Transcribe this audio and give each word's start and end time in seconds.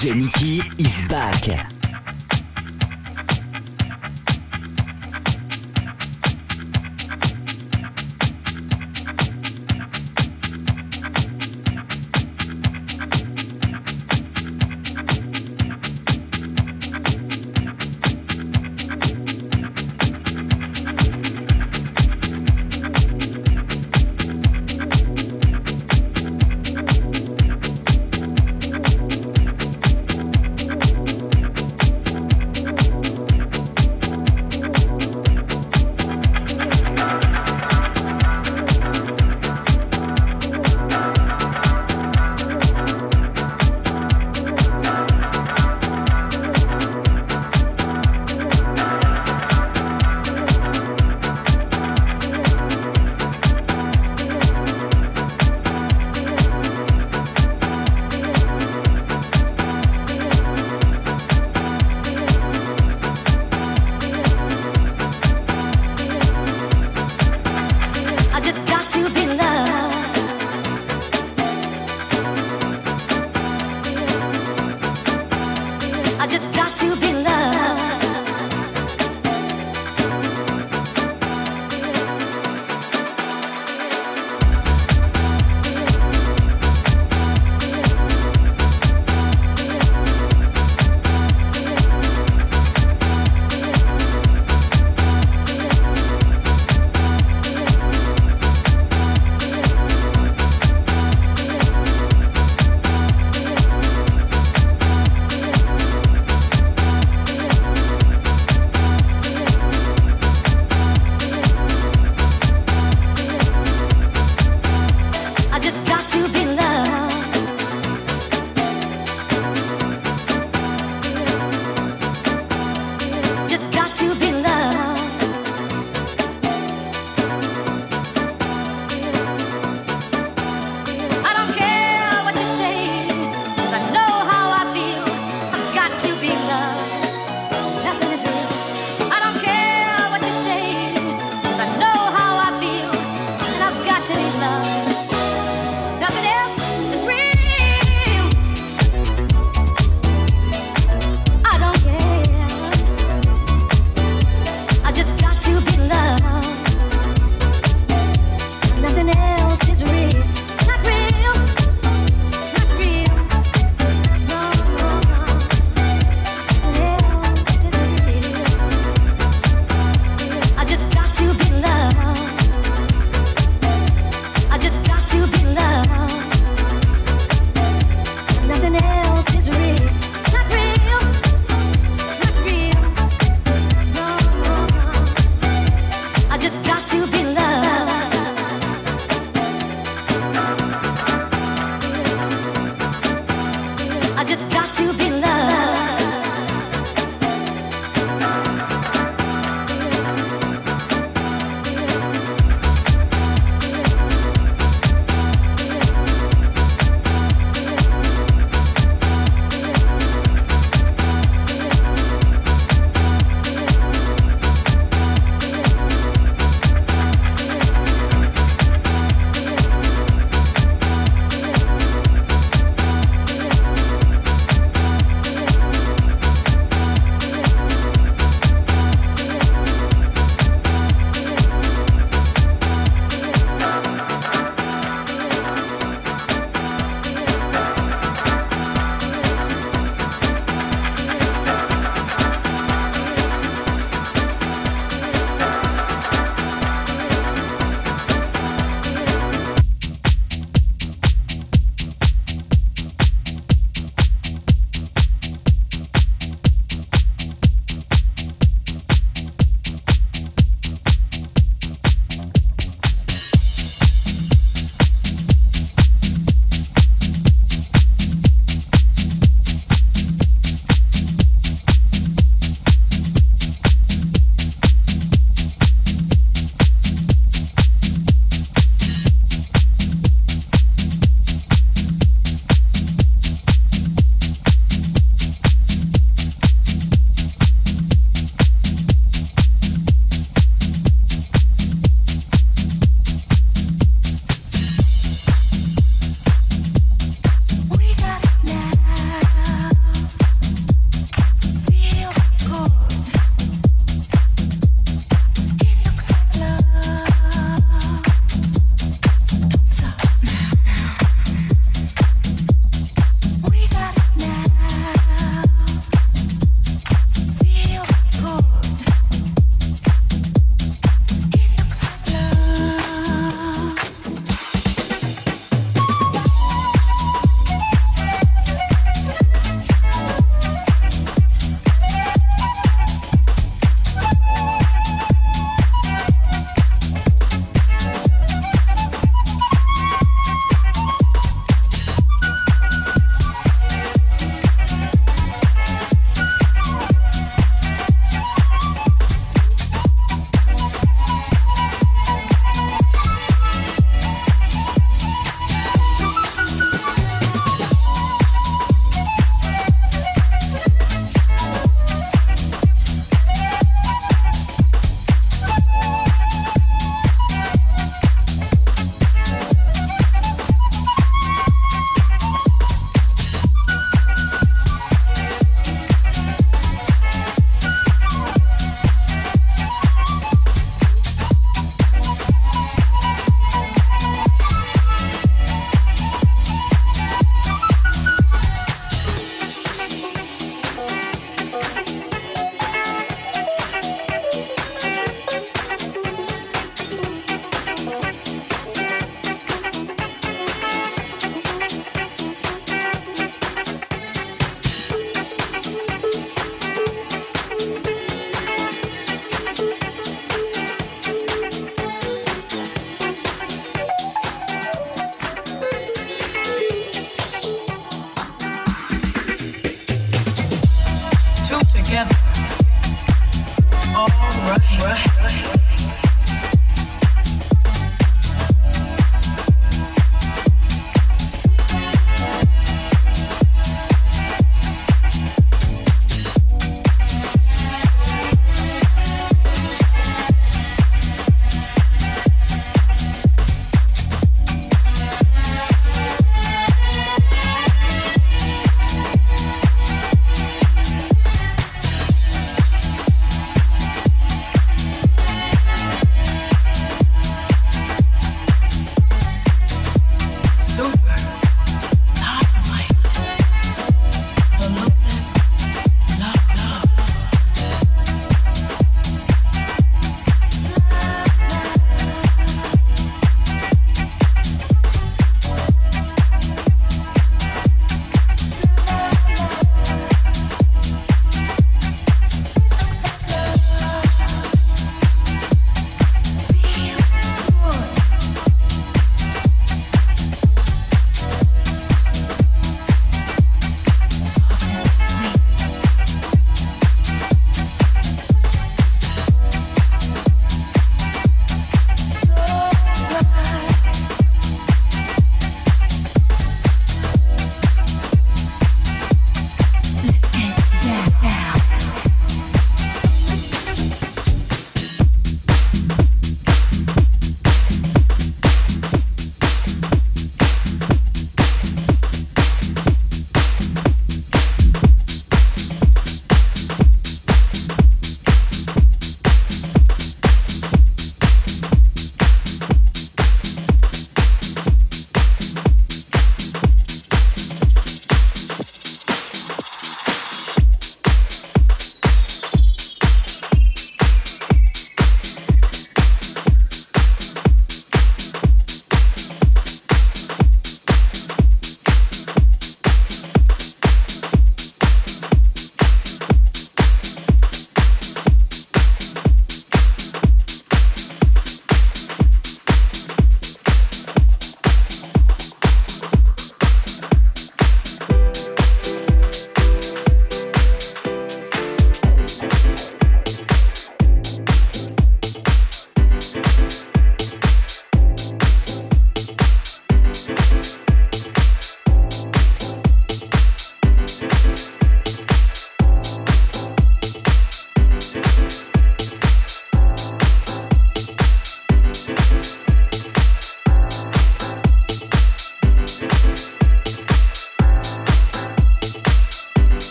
DJ 0.00 0.14
Nicky 0.14 0.62
is 0.78 1.06
back. 1.08 1.79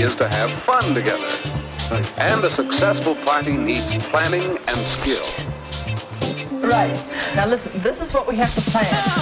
Is 0.00 0.14
to 0.16 0.28
have 0.28 0.50
fun 0.50 0.94
together. 0.94 1.28
And 2.18 2.44
a 2.44 2.50
successful 2.50 3.14
party 3.14 3.56
needs 3.56 3.86
planning 4.10 4.42
and 4.42 4.76
skill. 4.76 5.24
Right. 6.60 6.94
Now 7.34 7.46
listen, 7.46 7.72
this 7.82 8.00
is 8.00 8.12
what 8.12 8.26
we 8.26 8.36
have 8.36 8.52
to 8.54 8.60
plan. 8.70 9.15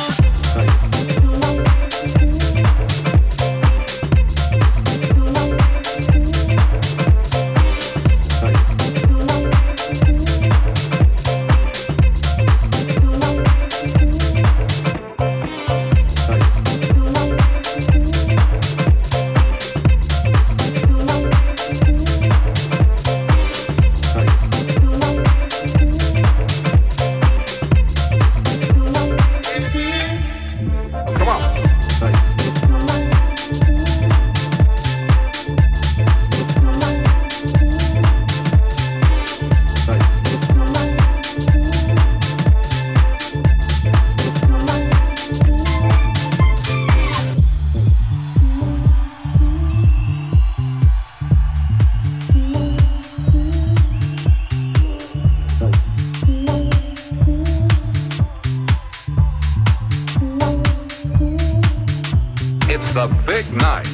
The 62.94 63.08
big 63.26 63.44
night. 63.60 63.90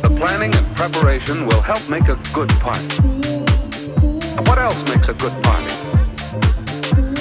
The 0.00 0.08
planning 0.16 0.54
and 0.54 0.76
preparation 0.76 1.44
will 1.48 1.60
help 1.60 1.82
make 1.90 2.06
a 2.06 2.14
good 2.32 2.48
party. 2.62 2.86
And 4.38 4.46
what 4.46 4.58
else 4.58 4.78
makes 4.94 5.08
a 5.08 5.14
good 5.14 5.34
party? 5.42 5.74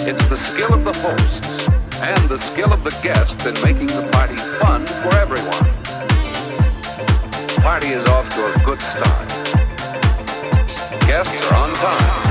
It's 0.05 0.29
the 0.29 0.37
skill 0.43 0.71
of 0.71 0.83
the 0.85 0.93
hosts 1.01 1.69
and 2.03 2.29
the 2.29 2.39
skill 2.39 2.71
of 2.71 2.83
the 2.83 2.95
guests 3.01 3.47
in 3.47 3.55
making 3.65 3.87
the 3.87 4.07
party 4.11 4.37
fun 4.61 4.85
for 4.85 5.15
everyone. 5.15 5.73
The 7.55 7.61
party 7.63 7.87
is 7.87 8.07
off 8.07 8.29
to 8.29 8.53
a 8.53 8.63
good 8.63 8.79
start. 8.79 9.27
Guests 11.07 11.51
are 11.51 11.55
on 11.55 11.73
time. 11.73 12.28